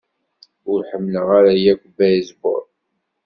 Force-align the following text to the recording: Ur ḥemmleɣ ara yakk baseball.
Ur 0.71 0.79
ḥemmleɣ 0.89 1.27
ara 1.37 1.53
yakk 1.63 1.83
baseball. 1.97 2.65